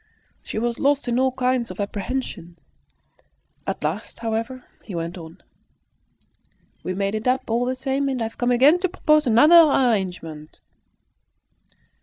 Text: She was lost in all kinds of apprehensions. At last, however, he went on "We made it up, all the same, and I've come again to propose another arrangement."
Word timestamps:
She 0.41 0.57
was 0.57 0.79
lost 0.79 1.07
in 1.07 1.19
all 1.19 1.31
kinds 1.31 1.69
of 1.69 1.79
apprehensions. 1.79 2.63
At 3.67 3.83
last, 3.83 4.17
however, 4.17 4.63
he 4.83 4.95
went 4.95 5.15
on 5.15 5.43
"We 6.81 6.95
made 6.95 7.13
it 7.13 7.27
up, 7.27 7.47
all 7.51 7.65
the 7.65 7.75
same, 7.75 8.09
and 8.09 8.19
I've 8.19 8.39
come 8.39 8.49
again 8.49 8.79
to 8.79 8.89
propose 8.89 9.27
another 9.27 9.59
arrangement." 9.61 10.59